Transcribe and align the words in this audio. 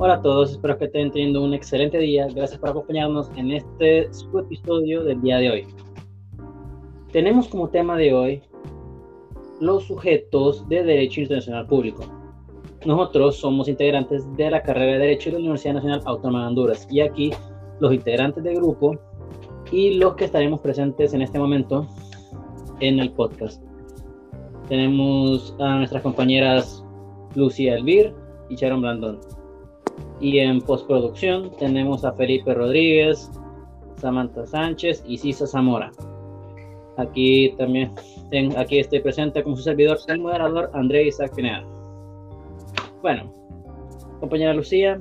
Hola 0.00 0.14
a 0.14 0.22
todos, 0.22 0.52
espero 0.52 0.78
que 0.78 0.84
estén 0.84 1.10
teniendo 1.10 1.42
un 1.42 1.54
excelente 1.54 1.98
día. 1.98 2.28
Gracias 2.32 2.60
por 2.60 2.70
acompañarnos 2.70 3.32
en 3.34 3.50
este 3.50 4.02
episodio 4.02 5.02
del 5.02 5.20
día 5.22 5.38
de 5.38 5.50
hoy. 5.50 5.66
Tenemos 7.10 7.48
como 7.48 7.68
tema 7.68 7.96
de 7.96 8.14
hoy 8.14 8.42
los 9.58 9.88
sujetos 9.88 10.68
de 10.68 10.84
Derecho 10.84 11.22
Internacional 11.22 11.66
Público. 11.66 12.04
Nosotros 12.86 13.38
somos 13.38 13.66
integrantes 13.66 14.24
de 14.36 14.52
la 14.52 14.62
carrera 14.62 14.92
de 14.92 14.98
Derecho 15.00 15.30
de 15.30 15.32
la 15.32 15.38
Universidad 15.40 15.74
Nacional 15.74 16.02
Autónoma 16.04 16.42
de 16.42 16.46
Honduras 16.46 16.86
y 16.88 17.00
aquí 17.00 17.32
los 17.80 17.92
integrantes 17.92 18.44
del 18.44 18.54
grupo 18.54 18.96
y 19.72 19.94
los 19.94 20.14
que 20.14 20.26
estaremos 20.26 20.60
presentes 20.60 21.12
en 21.12 21.22
este 21.22 21.40
momento 21.40 21.88
en 22.78 23.00
el 23.00 23.10
podcast. 23.10 23.60
Tenemos 24.68 25.56
a 25.58 25.78
nuestras 25.78 26.04
compañeras 26.04 26.84
Lucía 27.34 27.74
Elvir 27.74 28.14
y 28.48 28.54
Sharon 28.54 28.80
Blandón. 28.80 29.37
Y 30.20 30.38
en 30.40 30.60
postproducción 30.60 31.50
tenemos 31.58 32.04
a 32.04 32.12
Felipe 32.12 32.52
Rodríguez, 32.52 33.30
Samantha 33.96 34.46
Sánchez 34.46 35.04
y 35.06 35.18
Cisa 35.18 35.46
Zamora. 35.46 35.92
Aquí 36.96 37.54
también 37.56 37.92
aquí 38.56 38.80
estoy 38.80 39.00
presente 39.00 39.42
como 39.42 39.56
su 39.56 39.62
servidor, 39.62 39.98
el 40.08 40.20
moderador 40.20 40.70
André 40.74 41.06
Isaac. 41.06 41.32
Bueno, 43.00 43.32
compañera 44.18 44.52
Lucía, 44.54 45.00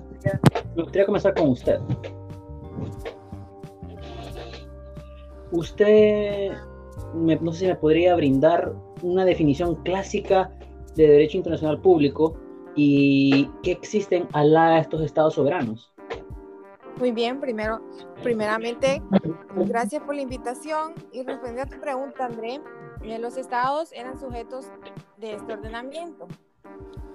me 0.75 0.83
gustaría 0.83 1.05
comenzar 1.07 1.33
con 1.33 1.49
usted. 1.49 1.79
Usted, 5.51 6.51
no 7.15 7.51
sé 7.51 7.59
si 7.59 7.65
me 7.65 7.75
podría 7.75 8.15
brindar 8.15 8.73
una 9.01 9.25
definición 9.25 9.75
clásica 9.83 10.51
de 10.95 11.07
derecho 11.07 11.37
internacional 11.37 11.79
público 11.79 12.37
y 12.77 13.49
qué 13.63 13.71
existen 13.71 14.29
al 14.31 14.53
lado 14.53 14.75
de 14.75 14.81
estos 14.81 15.01
estados 15.01 15.33
soberanos. 15.33 15.91
Muy 16.99 17.11
bien, 17.11 17.39
primero, 17.39 17.81
primeramente, 18.23 19.03
gracias 19.55 20.01
por 20.03 20.15
la 20.15 20.21
invitación 20.21 20.93
y 21.11 21.23
respondiendo 21.23 21.63
a 21.63 21.65
tu 21.65 21.79
pregunta, 21.81 22.25
André, 22.25 22.61
eh, 23.03 23.19
los 23.19 23.37
estados 23.37 23.91
eran 23.91 24.19
sujetos 24.19 24.67
de 25.17 25.33
este 25.33 25.53
ordenamiento, 25.53 26.27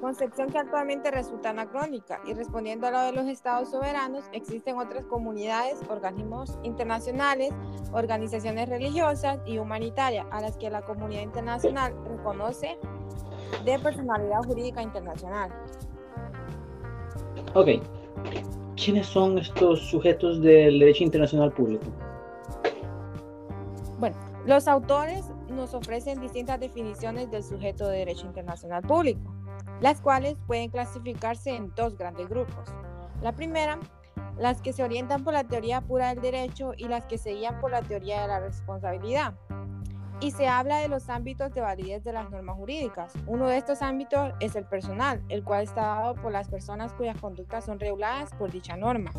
concepción 0.01 0.51
que 0.51 0.59
actualmente 0.59 1.11
resulta 1.11 1.51
anacrónica 1.51 2.21
y 2.27 2.35
respondiendo 2.35 2.87
a 2.87 2.91
lo 2.91 3.01
de 3.03 3.13
los 3.13 3.27
estados 3.27 3.71
soberanos, 3.71 4.25
existen 4.33 4.79
otras 4.79 5.05
comunidades, 5.07 5.81
organismos 5.89 6.59
internacionales, 6.63 7.53
organizaciones 7.93 8.69
religiosas 8.69 9.39
y 9.47 9.59
humanitarias 9.59 10.27
a 10.31 10.41
las 10.41 10.57
que 10.57 10.71
la 10.71 10.83
comunidad 10.83 11.23
internacional 11.23 11.95
reconoce 12.05 12.79
de 13.65 13.79
personalidad 13.79 14.43
jurídica 14.45 14.83
internacional. 14.83 15.51
Ok. 17.55 17.69
¿Quiénes 18.77 19.07
son 19.07 19.39
estos 19.39 19.81
sujetos 19.81 20.41
del 20.41 20.79
derecho 20.79 21.05
internacional 21.05 21.53
público? 21.53 21.85
Bueno, 23.99 24.17
los 24.47 24.67
autores 24.67 25.25
nos 25.49 25.75
ofrecen 25.75 26.21
distintas 26.21 26.59
definiciones 26.59 27.31
del 27.31 27.45
sujeto 27.45 27.87
de 27.89 27.99
derecho 27.99 28.27
internacional 28.27 28.83
público, 28.83 29.33
las 29.81 30.01
cuales 30.01 30.37
pueden 30.47 30.71
clasificarse 30.71 31.55
en 31.55 31.73
dos 31.77 31.97
grandes 31.97 32.29
grupos. 32.29 32.71
La 33.23 33.33
primera, 33.33 33.79
las 34.39 34.61
que 34.61 34.73
se 34.73 34.83
orientan 34.83 35.23
por 35.23 35.35
la 35.35 35.45
teoría 35.45 35.81
pura 35.83 36.09
del 36.09 36.23
derecho 36.23 36.73
y 36.77 36.89
las 36.89 37.05
que 37.05 37.19
se 37.19 37.35
guían 37.35 37.61
por 37.61 37.71
la 37.71 37.83
teoría 37.83 38.23
de 38.23 38.29
la 38.29 38.41
responsabilidad 38.41 39.35
y 40.23 40.31
se 40.31 40.47
habla 40.47 40.79
de 40.79 40.89
los 40.89 41.09
ámbitos 41.09 41.53
de 41.53 41.61
validez 41.61 42.05
de 42.05 42.13
las 42.13 42.31
normas 42.31 42.57
jurídicas. 42.57 43.13
Uno 43.27 43.49
de 43.49 43.59
estos 43.59 43.83
ámbitos 43.83 44.33
es 44.41 44.55
el 44.55 44.65
personal, 44.65 45.21
el 45.29 45.43
cual 45.43 45.65
está 45.65 45.83
dado 45.83 46.15
por 46.15 46.33
las 46.33 46.49
personas 46.49 46.93
cuyas 46.93 47.21
conductas 47.21 47.65
son 47.65 47.81
reguladas 47.81 48.31
por 48.39 48.51
dicha 48.51 48.77
norma. 48.77 49.11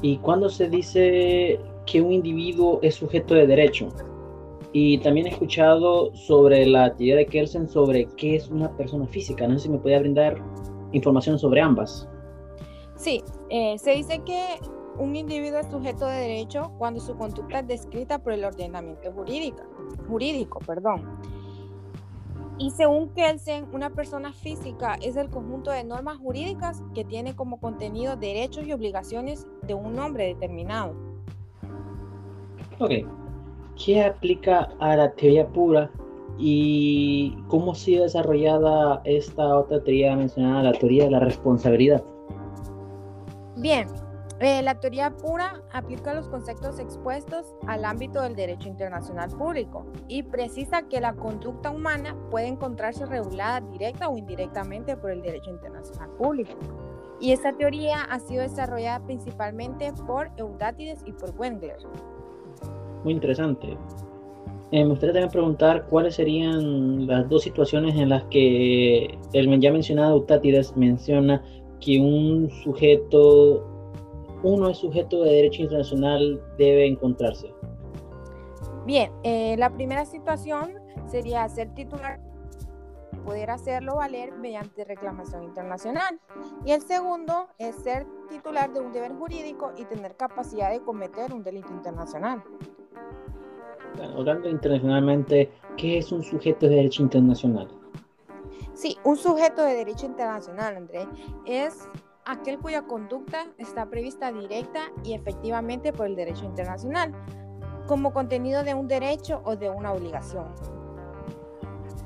¿Y 0.00 0.16
cuándo 0.18 0.48
se 0.48 0.68
dice 0.68 1.60
que 1.86 2.00
un 2.00 2.12
individuo 2.12 2.78
es 2.82 2.94
sujeto 2.94 3.34
de 3.34 3.46
derecho? 3.46 3.88
Y 4.72 4.98
también 4.98 5.26
he 5.26 5.30
escuchado 5.30 6.14
sobre 6.14 6.66
la 6.66 6.94
teoría 6.94 7.16
de 7.16 7.26
Kelsen 7.26 7.68
sobre 7.68 8.06
qué 8.16 8.36
es 8.36 8.48
una 8.48 8.74
persona 8.76 9.06
física. 9.06 9.46
No 9.46 9.54
sé 9.54 9.64
si 9.64 9.68
me 9.70 9.78
podía 9.78 9.98
brindar 9.98 10.42
información 10.92 11.38
sobre 11.38 11.60
ambas. 11.60 12.08
Sí, 12.96 13.22
eh, 13.50 13.78
se 13.78 13.92
dice 13.92 14.20
que 14.24 14.58
un 14.98 15.16
individuo 15.16 15.60
es 15.60 15.70
sujeto 15.70 16.06
de 16.06 16.20
derecho 16.20 16.72
cuando 16.78 17.00
su 17.00 17.16
conducta 17.16 17.60
es 17.60 17.66
descrita 17.66 18.18
por 18.18 18.32
el 18.32 18.44
ordenamiento 18.44 19.12
jurídico. 19.12 19.62
jurídico 20.08 20.58
perdón. 20.60 21.18
Y 22.58 22.72
según 22.72 23.10
Kelsen, 23.10 23.68
una 23.72 23.90
persona 23.90 24.32
física 24.32 24.98
es 25.00 25.16
el 25.16 25.30
conjunto 25.30 25.70
de 25.70 25.84
normas 25.84 26.18
jurídicas 26.18 26.82
que 26.92 27.04
tiene 27.04 27.36
como 27.36 27.60
contenido 27.60 28.16
derechos 28.16 28.66
y 28.66 28.72
obligaciones 28.72 29.46
de 29.62 29.74
un 29.74 29.94
nombre 29.94 30.26
determinado. 30.26 30.94
Ok. 32.80 32.90
¿Qué 33.76 34.02
aplica 34.02 34.70
a 34.80 34.96
la 34.96 35.12
teoría 35.12 35.46
pura 35.46 35.88
y 36.36 37.36
cómo 37.46 37.72
ha 37.72 37.74
sido 37.76 38.02
desarrollada 38.02 39.02
esta 39.04 39.56
otra 39.56 39.82
teoría 39.84 40.16
mencionada, 40.16 40.64
la 40.64 40.72
teoría 40.72 41.04
de 41.04 41.10
la 41.12 41.20
responsabilidad? 41.20 42.02
Bien, 43.56 43.86
eh, 44.40 44.62
la 44.62 44.78
teoría 44.78 45.10
pura 45.10 45.62
aplica 45.72 46.14
los 46.14 46.28
conceptos 46.28 46.78
expuestos 46.78 47.54
al 47.66 47.84
ámbito 47.84 48.22
del 48.22 48.36
derecho 48.36 48.68
internacional 48.68 49.30
público 49.30 49.84
y 50.06 50.22
precisa 50.22 50.82
que 50.82 51.00
la 51.00 51.14
conducta 51.14 51.70
humana 51.70 52.16
puede 52.30 52.46
encontrarse 52.46 53.04
regulada 53.04 53.60
directa 53.60 54.08
o 54.08 54.16
indirectamente 54.16 54.96
por 54.96 55.10
el 55.10 55.22
derecho 55.22 55.50
internacional 55.50 56.10
público. 56.10 56.52
Y 57.20 57.32
esta 57.32 57.52
teoría 57.52 58.02
ha 58.02 58.20
sido 58.20 58.42
desarrollada 58.42 59.04
principalmente 59.04 59.92
por 60.06 60.30
Eudátides 60.36 61.02
y 61.04 61.10
por 61.12 61.34
Wengler. 61.36 61.78
Muy 63.02 63.14
interesante. 63.14 63.76
Eh, 64.70 64.84
me 64.84 64.90
gustaría 64.90 65.14
también 65.14 65.32
preguntar 65.32 65.86
cuáles 65.86 66.14
serían 66.14 67.08
las 67.08 67.28
dos 67.28 67.42
situaciones 67.42 67.96
en 67.96 68.10
las 68.10 68.22
que 68.24 69.18
el 69.32 69.60
ya 69.60 69.72
mencionado 69.72 70.18
Eudátides 70.18 70.76
menciona 70.76 71.42
que 71.80 71.98
un 71.98 72.50
sujeto 72.62 73.77
uno 74.42 74.68
es 74.70 74.78
sujeto 74.78 75.22
de 75.22 75.32
derecho 75.32 75.62
internacional 75.62 76.40
debe 76.56 76.86
encontrarse? 76.86 77.52
Bien, 78.86 79.12
eh, 79.22 79.56
la 79.58 79.70
primera 79.70 80.04
situación 80.04 80.74
sería 81.06 81.48
ser 81.48 81.74
titular, 81.74 82.20
poder 83.24 83.50
hacerlo 83.50 83.96
valer 83.96 84.32
mediante 84.38 84.84
reclamación 84.84 85.42
internacional. 85.42 86.18
Y 86.64 86.72
el 86.72 86.80
segundo 86.80 87.48
es 87.58 87.74
ser 87.76 88.06
titular 88.30 88.72
de 88.72 88.80
un 88.80 88.92
deber 88.92 89.12
jurídico 89.12 89.72
y 89.76 89.84
tener 89.84 90.16
capacidad 90.16 90.70
de 90.70 90.80
cometer 90.80 91.32
un 91.32 91.42
delito 91.42 91.72
internacional. 91.72 92.42
hablando 94.16 94.48
internacionalmente, 94.48 95.50
¿qué 95.76 95.98
es 95.98 96.12
un 96.12 96.22
sujeto 96.22 96.68
de 96.68 96.76
derecho 96.76 97.02
internacional? 97.02 97.68
Sí, 98.74 98.96
un 99.02 99.16
sujeto 99.16 99.62
de 99.64 99.74
derecho 99.74 100.06
internacional, 100.06 100.76
André, 100.76 101.06
es 101.44 101.88
aquel 102.28 102.58
cuya 102.58 102.82
conducta 102.82 103.46
está 103.56 103.86
prevista 103.86 104.30
directa 104.30 104.80
y 105.02 105.14
efectivamente 105.14 105.92
por 105.92 106.06
el 106.06 106.14
derecho 106.14 106.44
internacional, 106.44 107.12
como 107.86 108.12
contenido 108.12 108.62
de 108.62 108.74
un 108.74 108.86
derecho 108.86 109.40
o 109.44 109.56
de 109.56 109.70
una 109.70 109.92
obligación. 109.92 110.44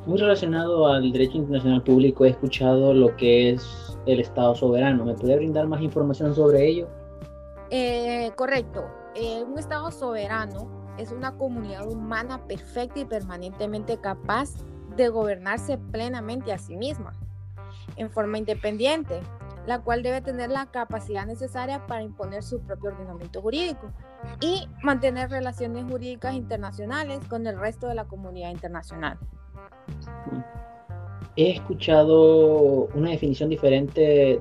Muy 0.06 0.18
relacionado 0.18 0.86
al 0.86 1.12
derecho 1.12 1.38
internacional 1.38 1.82
público, 1.82 2.24
he 2.24 2.30
escuchado 2.30 2.94
lo 2.94 3.14
que 3.16 3.50
es 3.50 3.98
el 4.06 4.20
Estado 4.20 4.54
soberano. 4.54 5.04
¿Me 5.04 5.14
puede 5.14 5.36
brindar 5.36 5.66
más 5.66 5.80
información 5.82 6.34
sobre 6.34 6.68
ello? 6.68 6.88
Eh, 7.70 8.30
correcto. 8.36 8.84
Eh, 9.14 9.44
un 9.44 9.58
Estado 9.58 9.90
soberano 9.90 10.68
es 10.98 11.10
una 11.10 11.36
comunidad 11.36 11.88
humana 11.88 12.46
perfecta 12.46 13.00
y 13.00 13.04
permanentemente 13.04 13.98
capaz 13.98 14.50
de 14.96 15.08
gobernarse 15.08 15.78
plenamente 15.78 16.52
a 16.52 16.58
sí 16.58 16.76
misma, 16.76 17.12
en 17.96 18.10
forma 18.10 18.38
independiente, 18.38 19.20
la 19.66 19.80
cual 19.80 20.02
debe 20.02 20.20
tener 20.20 20.50
la 20.50 20.66
capacidad 20.66 21.26
necesaria 21.26 21.86
para 21.86 22.02
imponer 22.02 22.42
su 22.42 22.60
propio 22.60 22.90
ordenamiento 22.90 23.40
jurídico 23.40 23.92
y 24.40 24.66
mantener 24.82 25.30
relaciones 25.30 25.84
jurídicas 25.84 26.34
internacionales 26.34 27.20
con 27.28 27.46
el 27.46 27.58
resto 27.58 27.86
de 27.86 27.94
la 27.94 28.04
comunidad 28.04 28.50
internacional. 28.50 29.18
He 31.36 31.52
escuchado 31.52 32.88
una 32.94 33.10
definición 33.10 33.48
diferente 33.48 34.40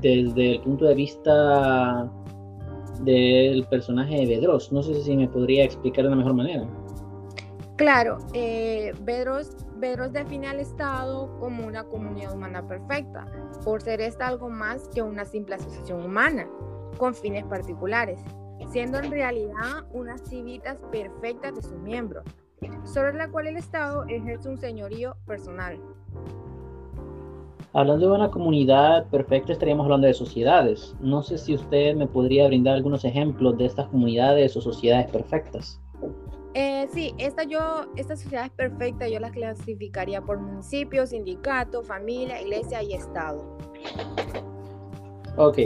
desde 0.00 0.52
el 0.52 0.60
punto 0.62 0.86
de 0.86 0.94
vista 0.94 2.10
del 3.02 3.64
personaje 3.66 4.16
de 4.16 4.26
Bedros. 4.26 4.72
No 4.72 4.82
sé 4.82 4.94
si 5.02 5.16
me 5.16 5.28
podría 5.28 5.64
explicar 5.64 6.04
de 6.04 6.08
una 6.08 6.16
mejor 6.16 6.34
manera. 6.34 6.66
Claro, 7.80 8.18
eh, 8.34 8.92
Bedros 9.00 10.12
define 10.12 10.48
al 10.48 10.60
Estado 10.60 11.34
como 11.40 11.66
una 11.66 11.82
comunidad 11.84 12.34
humana 12.34 12.68
perfecta, 12.68 13.24
por 13.64 13.80
ser 13.80 14.02
esta 14.02 14.28
algo 14.28 14.50
más 14.50 14.86
que 14.88 15.00
una 15.00 15.24
simple 15.24 15.54
asociación 15.54 16.04
humana, 16.04 16.46
con 16.98 17.14
fines 17.14 17.42
particulares, 17.46 18.20
siendo 18.70 18.98
en 18.98 19.10
realidad 19.10 19.86
unas 19.94 20.20
civitas 20.28 20.82
perfectas 20.92 21.54
de 21.54 21.62
sus 21.62 21.78
miembros, 21.78 22.26
sobre 22.84 23.14
la 23.14 23.30
cual 23.30 23.46
el 23.46 23.56
Estado 23.56 24.04
ejerce 24.08 24.50
un 24.50 24.58
señorío 24.58 25.16
personal. 25.24 25.80
Hablando 27.72 28.10
de 28.10 28.14
una 28.14 28.30
comunidad 28.30 29.06
perfecta, 29.08 29.54
estaríamos 29.54 29.84
hablando 29.84 30.06
de 30.06 30.12
sociedades. 30.12 30.94
No 31.00 31.22
sé 31.22 31.38
si 31.38 31.54
usted 31.54 31.94
me 31.94 32.06
podría 32.06 32.46
brindar 32.46 32.74
algunos 32.74 33.06
ejemplos 33.06 33.56
de 33.56 33.64
estas 33.64 33.88
comunidades 33.88 34.54
o 34.58 34.60
sociedades 34.60 35.10
perfectas. 35.10 35.80
Eh, 36.54 36.88
sí, 36.92 37.14
esta, 37.18 37.44
yo, 37.44 37.86
esta 37.96 38.16
sociedad 38.16 38.46
es 38.46 38.50
perfecta, 38.50 39.08
yo 39.08 39.20
la 39.20 39.30
clasificaría 39.30 40.20
por 40.20 40.38
municipio, 40.38 41.06
sindicato, 41.06 41.82
familia, 41.82 42.42
iglesia 42.42 42.82
y 42.82 42.94
estado. 42.94 43.56
Ok. 45.36 45.58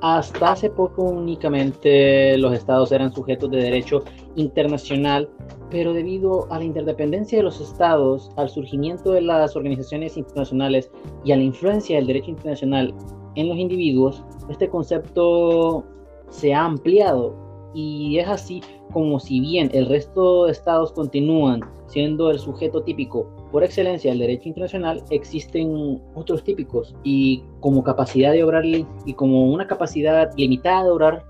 Hasta 0.00 0.52
hace 0.52 0.70
poco 0.70 1.02
únicamente 1.02 2.38
los 2.38 2.54
estados 2.54 2.92
eran 2.92 3.12
sujetos 3.12 3.50
de 3.50 3.58
derecho 3.58 4.04
internacional, 4.36 5.28
pero 5.70 5.92
debido 5.92 6.50
a 6.50 6.58
la 6.58 6.64
interdependencia 6.64 7.38
de 7.38 7.44
los 7.44 7.60
estados, 7.60 8.30
al 8.36 8.48
surgimiento 8.48 9.12
de 9.12 9.22
las 9.22 9.56
organizaciones 9.56 10.16
internacionales 10.16 10.90
y 11.24 11.32
a 11.32 11.36
la 11.36 11.42
influencia 11.42 11.96
del 11.96 12.06
derecho 12.06 12.30
internacional 12.30 12.94
en 13.34 13.48
los 13.48 13.58
individuos, 13.58 14.24
este 14.48 14.68
concepto 14.68 15.84
se 16.30 16.54
ha 16.54 16.64
ampliado 16.64 17.47
y 17.74 18.18
es 18.18 18.28
así 18.28 18.62
como 18.92 19.20
si 19.20 19.40
bien 19.40 19.70
el 19.72 19.86
resto 19.86 20.46
de 20.46 20.52
estados 20.52 20.92
continúan 20.92 21.60
siendo 21.86 22.30
el 22.30 22.38
sujeto 22.38 22.82
típico 22.82 23.30
por 23.50 23.64
excelencia 23.64 24.10
del 24.10 24.20
derecho 24.20 24.48
internacional, 24.48 25.02
existen 25.10 26.02
otros 26.14 26.44
típicos 26.44 26.94
y 27.02 27.42
como 27.60 27.82
capacidad 27.82 28.32
de 28.32 28.44
obrar 28.44 28.64
y 28.66 29.14
como 29.14 29.50
una 29.50 29.66
capacidad 29.66 30.30
limitada 30.36 30.84
de 30.84 30.90
obrar 30.90 31.24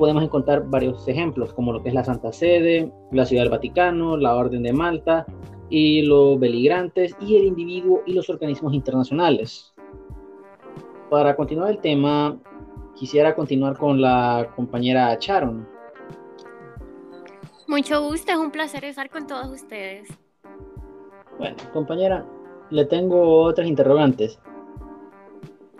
podemos 0.00 0.22
encontrar 0.22 0.64
varios 0.66 1.06
ejemplos 1.08 1.52
como 1.52 1.72
lo 1.72 1.82
que 1.82 1.90
es 1.90 1.94
la 1.94 2.04
Santa 2.04 2.32
Sede, 2.32 2.90
la 3.12 3.26
Ciudad 3.26 3.42
del 3.42 3.50
Vaticano, 3.50 4.16
la 4.16 4.34
Orden 4.34 4.62
de 4.62 4.72
Malta 4.72 5.26
y 5.68 6.02
los 6.02 6.40
beligrantes 6.40 7.14
y 7.20 7.36
el 7.36 7.44
individuo 7.44 8.02
y 8.06 8.14
los 8.14 8.30
organismos 8.30 8.72
internacionales. 8.72 9.74
Para 11.10 11.36
continuar 11.36 11.70
el 11.70 11.78
tema, 11.78 12.40
quisiera 13.00 13.34
continuar 13.34 13.78
con 13.78 13.98
la 14.02 14.52
compañera 14.54 15.16
Sharon. 15.18 15.66
Mucho 17.66 18.02
gusto, 18.02 18.30
es 18.30 18.36
un 18.36 18.50
placer 18.50 18.84
estar 18.84 19.08
con 19.08 19.26
todos 19.26 19.48
ustedes. 19.48 20.06
Bueno, 21.38 21.56
compañera, 21.72 22.26
le 22.68 22.84
tengo 22.84 23.40
otras 23.44 23.66
interrogantes. 23.66 24.38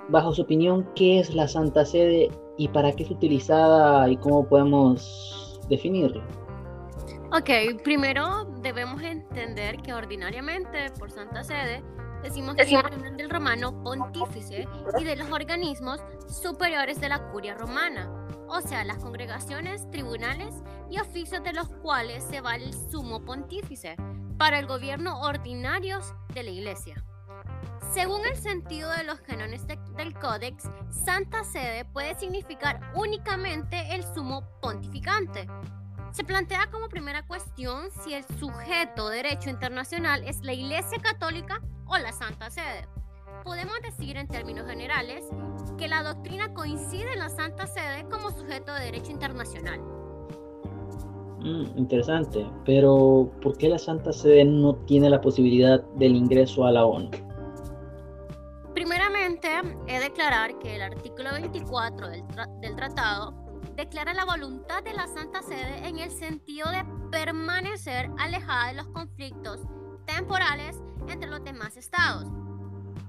Bajo 0.08 0.32
su 0.32 0.42
opinión, 0.42 0.88
¿qué 0.94 1.20
es 1.20 1.34
la 1.34 1.46
Santa 1.46 1.84
Sede 1.84 2.30
y 2.56 2.68
para 2.68 2.90
qué 2.92 3.02
es 3.02 3.10
utilizada 3.10 4.08
y 4.08 4.16
cómo 4.16 4.48
podemos 4.48 5.60
definirla? 5.68 6.24
Ok, 7.32 7.82
primero 7.84 8.46
debemos 8.62 9.02
entender 9.02 9.76
que 9.82 9.92
ordinariamente 9.92 10.90
por 10.98 11.10
Santa 11.10 11.44
Sede 11.44 11.82
decimos 12.22 12.54
que 12.54 12.62
es 12.62 13.16
del 13.16 13.30
romano 13.30 13.82
pontífice 13.82 14.68
y 14.98 15.04
de 15.04 15.16
los 15.16 15.30
organismos 15.30 16.00
superiores 16.28 17.00
de 17.00 17.08
la 17.08 17.30
curia 17.30 17.54
romana 17.54 18.08
o 18.50 18.60
sea, 18.60 18.84
las 18.84 18.98
congregaciones, 18.98 19.88
tribunales 19.90 20.54
y 20.90 20.98
oficios 20.98 21.42
de 21.44 21.52
los 21.52 21.68
cuales 21.68 22.24
se 22.24 22.40
va 22.40 22.56
el 22.56 22.74
sumo 22.90 23.24
pontífice 23.24 23.94
para 24.38 24.58
el 24.58 24.66
gobierno 24.66 25.20
ordinarios 25.20 26.12
de 26.34 26.42
la 26.42 26.50
Iglesia. 26.50 27.04
Según 27.92 28.26
el 28.26 28.36
sentido 28.36 28.90
de 28.90 29.04
los 29.04 29.20
cánones 29.20 29.66
del 29.66 30.14
Códex, 30.14 30.68
Santa 30.90 31.44
Sede 31.44 31.84
puede 31.84 32.18
significar 32.18 32.80
únicamente 32.94 33.94
el 33.94 34.02
sumo 34.14 34.42
pontificante. 34.60 35.46
Se 36.10 36.24
plantea 36.24 36.68
como 36.72 36.88
primera 36.88 37.24
cuestión 37.24 37.88
si 38.02 38.14
el 38.14 38.24
sujeto 38.38 39.10
de 39.10 39.16
derecho 39.18 39.48
internacional 39.48 40.24
es 40.24 40.40
la 40.40 40.52
Iglesia 40.52 40.98
Católica 40.98 41.60
o 41.90 41.98
la 41.98 42.12
Santa 42.12 42.50
Sede 42.50 42.86
podemos 43.44 43.74
decir 43.82 44.16
en 44.16 44.28
términos 44.28 44.66
generales 44.66 45.24
que 45.78 45.88
la 45.88 46.02
doctrina 46.02 46.52
coincide 46.54 47.12
en 47.12 47.18
la 47.18 47.28
Santa 47.28 47.66
Sede 47.66 48.06
como 48.10 48.30
sujeto 48.30 48.72
de 48.74 48.84
derecho 48.84 49.10
internacional. 49.10 49.80
Mm, 51.40 51.78
interesante, 51.78 52.46
pero 52.64 53.30
¿por 53.40 53.56
qué 53.56 53.68
la 53.68 53.78
Santa 53.78 54.12
Sede 54.12 54.44
no 54.44 54.74
tiene 54.86 55.08
la 55.08 55.20
posibilidad 55.20 55.82
del 55.96 56.16
ingreso 56.16 56.66
a 56.66 56.72
la 56.72 56.84
ONU? 56.84 57.10
Primeramente, 58.74 59.48
he 59.86 59.94
de 59.94 60.00
declarar 60.00 60.58
que 60.58 60.76
el 60.76 60.82
artículo 60.82 61.32
24 61.32 62.08
del, 62.08 62.24
del 62.60 62.76
tratado 62.76 63.34
declara 63.74 64.12
la 64.12 64.26
voluntad 64.26 64.82
de 64.82 64.92
la 64.92 65.06
Santa 65.06 65.42
Sede 65.42 65.88
en 65.88 65.98
el 65.98 66.10
sentido 66.10 66.70
de 66.70 66.84
permanecer 67.10 68.10
alejada 68.18 68.68
de 68.68 68.74
los 68.74 68.88
conflictos 68.88 69.60
temporales 70.06 70.76
entre 71.08 71.28
los 71.28 71.42
demás 71.44 71.76
estados 71.76 72.26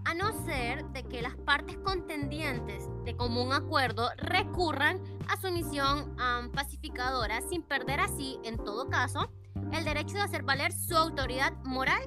a 0.05 0.13
no 0.13 0.31
ser 0.45 0.83
de 0.87 1.03
que 1.03 1.21
las 1.21 1.35
partes 1.35 1.77
contendientes 1.77 2.89
de 3.05 3.15
común 3.15 3.53
acuerdo 3.53 4.09
recurran 4.17 4.99
a 5.27 5.39
su 5.39 5.51
misión 5.51 6.15
pacificadora 6.53 7.41
sin 7.41 7.61
perder 7.63 7.99
así, 7.99 8.39
en 8.43 8.57
todo 8.57 8.89
caso, 8.89 9.31
el 9.71 9.85
derecho 9.85 10.15
de 10.15 10.21
hacer 10.21 10.43
valer 10.43 10.71
su 10.71 10.95
autoridad 10.95 11.53
moral 11.63 12.01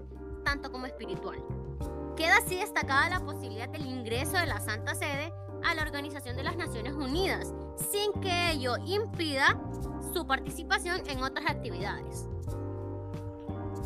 tanto 0.44 0.70
como 0.70 0.86
espiritual. 0.86 1.42
Queda 2.16 2.38
así 2.38 2.56
destacada 2.56 3.08
la 3.08 3.20
posibilidad 3.20 3.68
del 3.68 3.86
ingreso 3.86 4.36
de 4.36 4.46
la 4.46 4.60
Santa 4.60 4.94
Sede 4.94 5.32
a 5.64 5.74
la 5.74 5.82
Organización 5.82 6.36
de 6.36 6.44
las 6.44 6.56
Naciones 6.56 6.92
Unidas, 6.92 7.52
sin 7.90 8.12
que 8.20 8.50
ello 8.50 8.76
impida 8.84 9.58
su 10.12 10.26
participación 10.26 11.02
en 11.08 11.22
otras 11.22 11.46
actividades. 11.46 12.28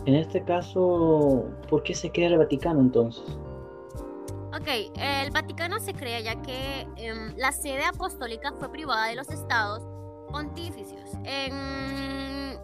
En 0.08 0.14
este 0.14 0.42
caso, 0.42 1.44
¿por 1.68 1.82
qué 1.82 1.94
se 1.94 2.10
crea 2.10 2.28
el 2.28 2.38
Vaticano 2.38 2.80
entonces? 2.80 3.22
Ok, 4.58 4.90
el 4.96 5.30
Vaticano 5.30 5.78
se 5.80 5.92
crea 5.92 6.18
ya 6.20 6.40
que 6.40 6.86
em, 6.96 7.36
la 7.36 7.52
sede 7.52 7.84
apostólica 7.84 8.54
fue 8.58 8.72
privada 8.72 9.08
de 9.08 9.16
los 9.16 9.28
estados 9.28 9.86
pontificios 10.30 11.10
en 11.24 12.58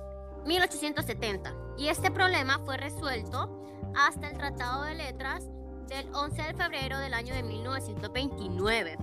1870 0.46 1.54
y 1.76 1.88
este 1.88 2.10
problema 2.10 2.60
fue 2.64 2.78
resuelto 2.78 3.62
hasta 3.94 4.30
el 4.30 4.38
Tratado 4.38 4.84
de 4.84 4.94
Letras 4.94 5.46
del 5.86 6.08
11 6.14 6.42
de 6.44 6.54
febrero 6.54 6.98
del 6.98 7.12
año 7.12 7.34
de 7.34 7.42
1929, 7.42 8.96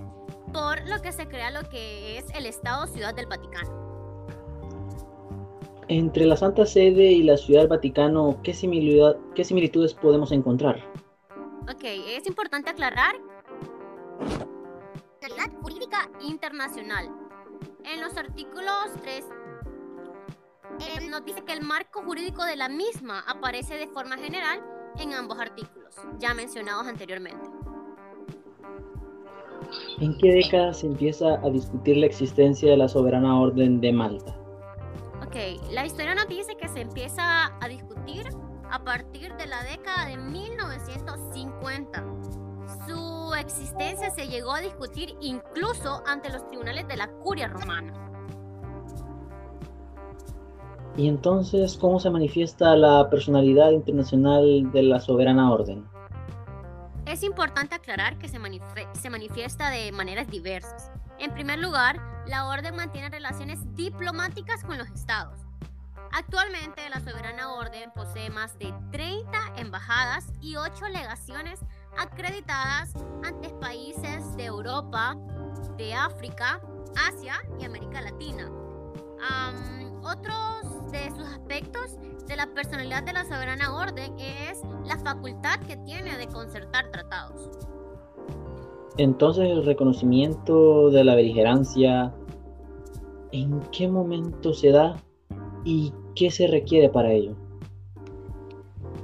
por 0.52 0.84
lo 0.88 1.00
que 1.00 1.12
se 1.12 1.28
crea 1.28 1.52
lo 1.52 1.62
que 1.68 2.18
es 2.18 2.24
el 2.34 2.46
Estado 2.46 2.88
Ciudad 2.88 3.14
del 3.14 3.26
Vaticano. 3.26 3.81
Entre 5.92 6.24
la 6.24 6.38
Santa 6.38 6.64
Sede 6.64 7.12
y 7.12 7.22
la 7.22 7.36
Ciudad 7.36 7.60
del 7.60 7.68
Vaticano, 7.68 8.40
¿qué, 8.42 8.52
qué 9.34 9.44
similitudes 9.44 9.92
podemos 9.92 10.32
encontrar? 10.32 10.82
Ok, 11.64 11.84
es 11.84 12.26
importante 12.26 12.70
aclarar 12.70 13.14
la 15.20 15.50
jurídica 15.60 16.10
internacional. 16.26 17.10
En 17.84 18.00
los 18.00 18.16
artículos 18.16 18.74
3 19.02 19.24
eh, 20.80 21.10
nos 21.10 21.26
dice 21.26 21.42
que 21.42 21.52
el 21.52 21.60
marco 21.60 22.00
jurídico 22.02 22.42
de 22.46 22.56
la 22.56 22.70
misma 22.70 23.20
aparece 23.28 23.74
de 23.74 23.88
forma 23.88 24.16
general 24.16 24.62
en 24.98 25.12
ambos 25.12 25.38
artículos, 25.38 25.94
ya 26.18 26.32
mencionados 26.32 26.86
anteriormente. 26.86 27.50
¿En 30.00 30.16
qué 30.16 30.32
década 30.32 30.72
se 30.72 30.86
empieza 30.86 31.34
a 31.34 31.50
discutir 31.50 31.98
la 31.98 32.06
existencia 32.06 32.70
de 32.70 32.78
la 32.78 32.88
soberana 32.88 33.38
orden 33.38 33.78
de 33.82 33.92
Malta? 33.92 34.41
La 35.72 35.86
historia 35.86 36.14
nos 36.14 36.28
dice 36.28 36.54
que 36.54 36.68
se 36.68 36.82
empieza 36.82 37.46
a 37.58 37.66
discutir 37.66 38.28
a 38.70 38.84
partir 38.84 39.34
de 39.36 39.46
la 39.46 39.62
década 39.62 40.04
de 40.04 40.18
1950. 40.18 42.04
Su 42.86 43.32
existencia 43.40 44.10
se 44.10 44.28
llegó 44.28 44.52
a 44.52 44.60
discutir 44.60 45.16
incluso 45.22 46.02
ante 46.06 46.28
los 46.28 46.46
tribunales 46.48 46.86
de 46.88 46.98
la 46.98 47.08
curia 47.08 47.48
romana. 47.48 47.94
¿Y 50.98 51.08
entonces 51.08 51.78
cómo 51.78 51.98
se 52.00 52.10
manifiesta 52.10 52.76
la 52.76 53.08
personalidad 53.08 53.70
internacional 53.70 54.70
de 54.72 54.82
la 54.82 55.00
soberana 55.00 55.50
orden? 55.50 55.88
Es 57.06 57.22
importante 57.22 57.76
aclarar 57.76 58.18
que 58.18 58.28
se, 58.28 58.38
se, 59.00 59.08
manifiesta 59.08 59.70
de 59.70 59.90
maneras 59.90 60.28
diversas. 60.28 60.90
En 61.18 61.32
primer 61.32 61.60
lugar, 61.60 61.98
la 62.26 62.46
orden 62.46 62.76
mantiene 62.76 63.08
relaciones 63.08 63.58
diplomáticas 63.74 64.64
con 64.64 64.76
los 64.76 64.88
estados. 64.90 65.40
Actualmente 66.14 66.88
la 66.90 67.00
Soberana 67.00 67.54
Orden 67.54 67.90
posee 67.94 68.28
más 68.28 68.58
de 68.58 68.74
30 68.90 69.38
embajadas 69.56 70.26
y 70.42 70.56
8 70.56 70.88
legaciones 70.88 71.58
acreditadas 71.96 72.92
ante 73.24 73.48
países 73.48 74.36
de 74.36 74.44
Europa, 74.44 75.16
de 75.78 75.94
África, 75.94 76.60
Asia 77.08 77.34
y 77.58 77.64
América 77.64 78.02
Latina. 78.02 78.50
otros 80.02 80.90
de 80.90 81.10
sus 81.10 81.26
aspectos 81.26 81.96
de 82.26 82.36
la 82.36 82.46
personalidad 82.48 83.04
de 83.04 83.14
la 83.14 83.24
Soberana 83.24 83.74
Orden 83.74 84.18
es 84.18 84.60
la 84.84 84.98
facultad 84.98 85.60
que 85.60 85.76
tiene 85.78 86.18
de 86.18 86.26
concertar 86.26 86.90
tratados. 86.90 87.48
Entonces 88.98 89.44
el 89.44 89.64
reconocimiento 89.64 90.90
de 90.90 91.04
la 91.04 91.14
beligerancia, 91.14 92.12
¿en 93.30 93.60
qué 93.70 93.88
momento 93.88 94.52
se 94.52 94.72
da 94.72 94.96
y 95.64 95.94
qué 96.14 96.30
se 96.30 96.46
requiere 96.46 96.88
para 96.88 97.12
ello? 97.12 97.36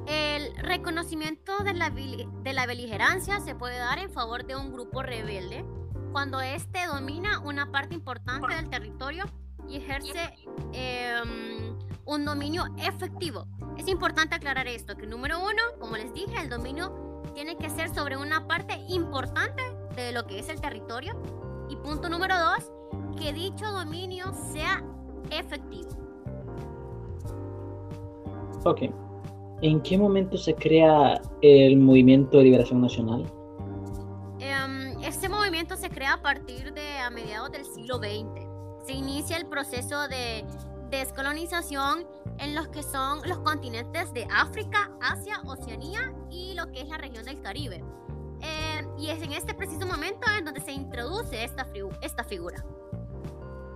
El 0.07 0.57
reconocimiento 0.57 1.59
de 1.65 1.75
la, 1.75 1.91
de 1.91 2.53
la 2.53 2.67
beligerancia 2.67 3.41
se 3.41 3.55
puede 3.55 3.79
dar 3.79 3.99
en 3.99 4.11
favor 4.11 4.47
de 4.47 4.57
un 4.57 4.73
grupo 4.73 5.03
rebelde 5.03 5.65
cuando 6.13 6.41
éste 6.41 6.87
domina 6.87 7.41
una 7.41 7.71
parte 7.71 7.95
importante 7.95 8.55
del 8.55 8.71
territorio 8.71 9.25
y 9.69 9.77
ejerce 9.77 10.35
em, 10.73 11.77
un 12.07 12.25
dominio 12.25 12.65
efectivo. 12.79 13.47
Es 13.77 13.87
importante 13.87 14.35
aclarar 14.35 14.67
esto, 14.67 14.97
que 14.97 15.07
número 15.07 15.39
uno, 15.41 15.63
como 15.79 15.97
les 15.97 16.13
dije, 16.13 16.41
el 16.41 16.49
dominio 16.49 17.23
tiene 17.35 17.57
que 17.57 17.71
ser 17.71 17.95
sobre 17.95 18.17
una 18.17 18.47
parte 18.47 18.75
importante 18.89 19.63
de 19.95 20.13
lo 20.13 20.27
que 20.27 20.39
es 20.39 20.49
el 20.49 20.61
territorio. 20.61 21.21
Y 21.69 21.77
punto 21.77 22.09
número 22.09 22.35
dos, 22.39 22.73
que 23.19 23.33
dicho 23.33 23.71
dominio 23.71 24.33
sea 24.53 24.83
efectivo. 25.31 26.08
Ok. 28.65 28.83
¿En 29.61 29.81
qué 29.81 29.99
momento 29.99 30.37
se 30.37 30.55
crea 30.55 31.21
el 31.43 31.79
Movimiento 31.79 32.39
de 32.39 32.45
Liberación 32.45 32.81
Nacional? 32.81 33.23
Um, 34.39 35.03
este 35.03 35.29
movimiento 35.29 35.77
se 35.77 35.91
crea 35.91 36.15
a 36.15 36.23
partir 36.23 36.73
de 36.73 36.99
a 36.99 37.11
mediados 37.11 37.51
del 37.51 37.65
siglo 37.65 37.99
XX. 37.99 38.47
Se 38.87 38.93
inicia 38.93 39.37
el 39.37 39.47
proceso 39.47 40.07
de 40.09 40.45
descolonización 40.91 42.07
en 42.39 42.55
los 42.55 42.69
que 42.69 42.83
son 42.83 43.21
los 43.27 43.39
continentes 43.41 44.13
de 44.13 44.27
África, 44.33 44.91
Asia, 45.01 45.41
Oceanía 45.45 46.13
y 46.31 46.55
lo 46.55 46.71
que 46.71 46.83
es 46.83 46.89
la 46.89 46.99
región 46.99 47.25
del 47.25 47.41
Caribe. 47.41 47.83
Eh, 48.41 48.87
y 48.97 49.09
es 49.09 49.21
en 49.23 49.33
este 49.33 49.55
preciso 49.55 49.87
momento 49.87 50.27
en 50.37 50.45
donde 50.45 50.61
se 50.61 50.73
introduce 50.73 51.43
esta, 51.43 51.67
esta 52.01 52.23
figura. 52.23 52.65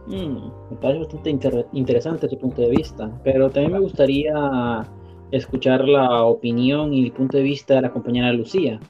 Mm, 0.06 0.50
me 0.70 0.76
parece 0.80 1.00
bastante 1.00 1.30
interesante 1.72 2.28
tu 2.28 2.38
punto 2.38 2.62
de 2.62 2.70
vista, 2.70 3.10
pero 3.22 3.50
también 3.50 3.72
me 3.72 3.80
gustaría 3.80 4.84
escuchar 5.30 5.86
la 5.86 6.24
opinión 6.24 6.92
y 6.92 7.04
el 7.04 7.12
punto 7.12 7.36
de 7.36 7.42
vista 7.42 7.74
de 7.74 7.82
la 7.82 7.90
compañera 7.90 8.32
Lucía. 8.32 8.80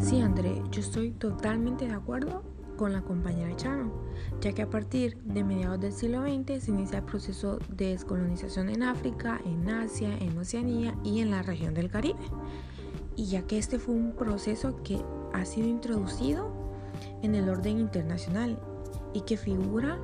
Sí, 0.00 0.20
André, 0.20 0.62
yo 0.70 0.80
estoy 0.80 1.12
totalmente 1.12 1.86
de 1.86 1.94
acuerdo 1.94 2.42
con 2.76 2.92
la 2.92 3.02
compañera 3.02 3.54
Chano, 3.56 3.92
ya 4.40 4.52
que 4.52 4.62
a 4.62 4.70
partir 4.70 5.18
de 5.18 5.44
mediados 5.44 5.80
del 5.80 5.92
siglo 5.92 6.22
XX 6.22 6.64
se 6.64 6.70
inicia 6.70 6.98
el 6.98 7.04
proceso 7.04 7.58
de 7.68 7.88
descolonización 7.88 8.70
en 8.70 8.82
África, 8.82 9.40
en 9.44 9.68
Asia, 9.68 10.16
en 10.18 10.38
Oceanía 10.38 10.94
y 11.04 11.20
en 11.20 11.30
la 11.30 11.42
región 11.42 11.74
del 11.74 11.90
Caribe. 11.90 12.18
Y 13.16 13.26
ya 13.26 13.42
que 13.42 13.58
este 13.58 13.78
fue 13.78 13.94
un 13.94 14.12
proceso 14.12 14.82
que 14.82 14.98
ha 15.34 15.44
sido 15.44 15.68
introducido 15.68 16.50
en 17.22 17.34
el 17.34 17.50
orden 17.50 17.78
internacional 17.78 18.58
y 19.12 19.22
que 19.22 19.36
figura 19.36 19.98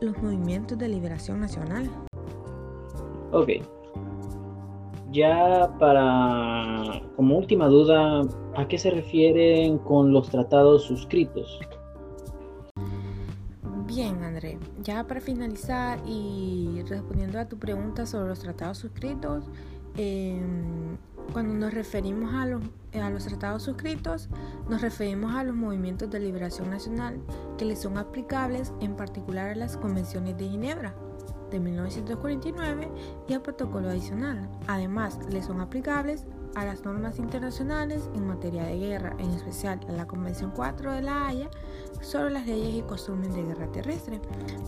los 0.00 0.16
movimientos 0.22 0.78
de 0.78 0.88
liberación 0.88 1.40
nacional. 1.40 1.90
Ok. 3.32 3.48
Ya 5.10 5.74
para, 5.78 7.00
como 7.16 7.38
última 7.38 7.66
duda, 7.68 8.22
¿A 8.58 8.66
qué 8.66 8.76
se 8.76 8.90
refieren 8.90 9.78
con 9.78 10.12
los 10.12 10.30
tratados 10.30 10.82
suscritos? 10.82 11.60
Bien, 13.86 14.20
André, 14.24 14.58
ya 14.82 15.06
para 15.06 15.20
finalizar 15.20 16.00
y 16.04 16.82
respondiendo 16.88 17.38
a 17.38 17.44
tu 17.44 17.56
pregunta 17.56 18.04
sobre 18.04 18.30
los 18.30 18.40
tratados 18.40 18.78
suscritos, 18.78 19.44
em, 19.96 20.96
cuando 21.32 21.54
nos 21.54 21.74
referimos 21.74 22.34
a 22.34 22.46
los, 22.46 22.62
a 22.94 23.10
los 23.10 23.24
tratados 23.24 23.62
suscritos, 23.62 24.28
nos 24.68 24.80
referimos 24.80 25.34
a 25.34 25.44
los 25.44 25.54
movimientos 25.54 26.10
de 26.10 26.20
liberación 26.20 26.70
nacional 26.70 27.20
que 27.56 27.64
les 27.64 27.80
son 27.80 27.98
aplicables 27.98 28.72
en 28.80 28.96
particular 28.96 29.50
a 29.50 29.54
las 29.54 29.76
convenciones 29.76 30.36
de 30.36 30.48
Ginebra 30.48 30.94
de 31.50 31.60
1949 31.60 32.90
y 33.28 33.32
al 33.32 33.42
protocolo 33.42 33.88
adicional. 33.88 34.48
Además, 34.66 35.18
les 35.30 35.46
son 35.46 35.60
aplicables 35.60 36.26
a 36.54 36.64
las 36.64 36.84
normas 36.84 37.18
internacionales 37.18 38.08
en 38.14 38.26
materia 38.26 38.64
de 38.64 38.78
guerra, 38.78 39.16
en 39.18 39.30
especial 39.30 39.80
a 39.88 39.92
la 39.92 40.06
Convención 40.06 40.52
4 40.54 40.92
de 40.92 41.02
la 41.02 41.26
Haya 41.26 41.50
sobre 42.00 42.30
las 42.30 42.46
leyes 42.46 42.74
y 42.74 42.82
costumbres 42.82 43.34
de 43.34 43.44
guerra 43.44 43.70
terrestre. 43.70 44.20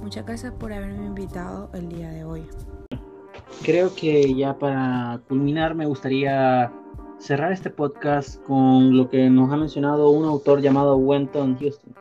Muchas 0.02 0.26
gracias 0.26 0.52
por 0.52 0.72
haberme 0.72 1.06
invitado 1.06 1.70
el 1.72 1.88
día 1.88 2.10
de 2.10 2.24
hoy. 2.24 2.46
Creo 3.62 3.94
que 3.94 4.34
ya 4.34 4.58
para 4.58 5.20
culminar 5.28 5.74
me 5.74 5.84
gustaría 5.84 6.72
cerrar 7.18 7.52
este 7.52 7.68
podcast 7.68 8.42
con 8.44 8.96
lo 8.96 9.10
que 9.10 9.28
nos 9.28 9.52
ha 9.52 9.56
mencionado 9.58 10.10
un 10.10 10.24
autor 10.24 10.62
llamado 10.62 10.96
Wenton 10.96 11.58
Houston, 11.58 11.94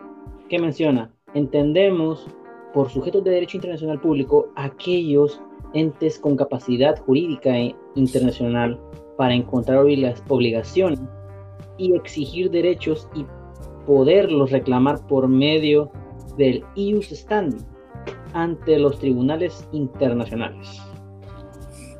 que 0.48 0.58
menciona, 0.58 1.12
entendemos 1.34 2.25
por 2.74 2.89
sujetos 2.89 3.25
de 3.25 3.32
derecho 3.32 3.58
internacional 3.58 4.00
público 4.00 4.48
aquellos 4.56 5.42
entes 5.74 6.18
con 6.18 6.38
capacidad 6.38 6.98
jurídica 7.01 7.54
internacional 7.96 8.80
para 9.18 9.34
encontrar 9.34 9.80
obligaciones 9.80 11.01
y 11.78 11.94
exigir 11.94 12.50
derechos 12.51 13.10
y 13.13 13.25
poderlos 13.86 14.51
reclamar 14.51 15.06
por 15.08 15.28
medio 15.28 15.92
del 16.38 16.63
EU 16.78 17.01
standing 17.01 17.66
ante 18.34 18.80
los 18.80 18.98
tribunales 18.98 19.68
internacionales. 19.74 20.88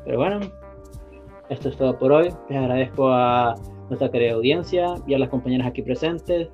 Pero 0.04 0.18
bueno, 0.18 0.40
esto 1.48 1.68
es 1.68 1.76
todo 1.76 1.98
por 1.98 2.12
hoy. 2.12 2.32
Les 2.48 2.58
agradezco 2.58 3.10
a 3.12 3.54
nuestra 3.88 4.10
querida 4.10 4.34
audiencia 4.34 4.94
y 5.06 5.14
a 5.14 5.18
las 5.18 5.28
compañeras 5.28 5.66
aquí 5.66 5.82
presentes. 5.82 6.48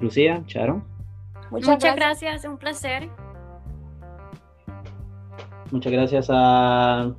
Lucía, 0.00 0.42
Charo. 0.46 0.82
Muchas, 1.50 1.68
Muchas 1.68 1.96
gracias, 1.96 2.44
un 2.44 2.58
placer. 2.58 3.08
Muchas 5.70 5.92
gracias 5.92 6.28
a 6.30 7.14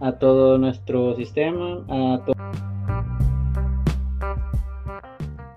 a 0.00 0.12
todo 0.12 0.58
nuestro 0.58 1.14
sistema, 1.16 1.84
a 1.88 2.20
todo 2.24 2.34